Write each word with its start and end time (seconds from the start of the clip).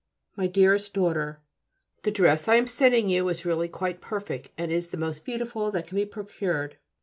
MY 0.35 0.47
DEAREST 0.47 0.95
DAUGHTER, 0.95 1.41
The 2.01 2.09
dress 2.09 2.47
I 2.47 2.55
am 2.55 2.65
sending 2.65 3.07
you 3.07 3.27
is 3.29 3.45
really 3.45 3.67
quite 3.67 4.01
perfect 4.01 4.49
and 4.57 4.71
is 4.71 4.89
the 4.89 4.97
most 4.97 5.23
beautiful 5.23 5.69
that 5.69 5.85
can 5.85 5.95
be 5.95 6.07
procured. 6.07 6.77